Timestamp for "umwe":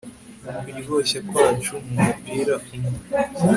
2.73-2.95